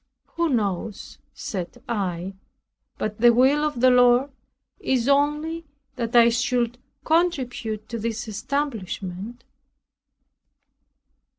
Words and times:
"Who 0.29 0.49
knows," 0.49 1.19
said 1.31 1.79
I, 1.87 2.33
"but 2.97 3.19
the 3.21 3.31
will 3.31 3.63
of 3.63 3.81
the 3.81 3.91
Lord 3.91 4.31
is 4.79 5.07
only 5.07 5.63
that 5.95 6.15
I 6.15 6.29
should 6.29 6.79
contribute 7.05 7.87
to 7.89 7.99
this 7.99 8.27
establishment?" 8.27 9.43